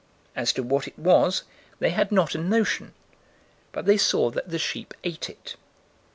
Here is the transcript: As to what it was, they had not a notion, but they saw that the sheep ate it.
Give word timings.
As 0.35 0.51
to 0.53 0.63
what 0.63 0.87
it 0.87 0.97
was, 0.97 1.43
they 1.77 1.91
had 1.91 2.11
not 2.11 2.33
a 2.33 2.39
notion, 2.39 2.95
but 3.71 3.85
they 3.85 3.97
saw 3.97 4.31
that 4.31 4.49
the 4.49 4.57
sheep 4.57 4.95
ate 5.03 5.29
it. 5.29 5.55